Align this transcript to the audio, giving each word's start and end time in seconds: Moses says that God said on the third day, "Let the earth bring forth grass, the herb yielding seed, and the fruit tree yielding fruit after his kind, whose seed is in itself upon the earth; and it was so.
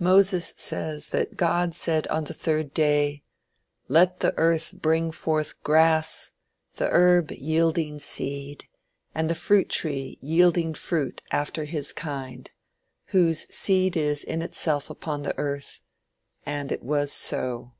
Moses 0.00 0.54
says 0.56 1.10
that 1.10 1.36
God 1.36 1.72
said 1.72 2.08
on 2.08 2.24
the 2.24 2.34
third 2.34 2.74
day, 2.74 3.22
"Let 3.86 4.18
the 4.18 4.36
earth 4.36 4.74
bring 4.74 5.12
forth 5.12 5.62
grass, 5.62 6.32
the 6.74 6.88
herb 6.90 7.30
yielding 7.30 8.00
seed, 8.00 8.64
and 9.14 9.30
the 9.30 9.36
fruit 9.36 9.68
tree 9.68 10.18
yielding 10.20 10.74
fruit 10.74 11.22
after 11.30 11.62
his 11.64 11.92
kind, 11.92 12.50
whose 13.14 13.46
seed 13.54 13.96
is 13.96 14.24
in 14.24 14.42
itself 14.42 14.90
upon 14.90 15.22
the 15.22 15.38
earth; 15.38 15.78
and 16.44 16.72
it 16.72 16.82
was 16.82 17.12
so. 17.12 17.72